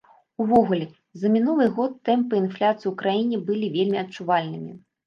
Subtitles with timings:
[0.43, 0.87] Увогуле,
[1.25, 4.73] за мінулы год тэмпы інфляцыі ў краіне былі вельмі адчувальнымі.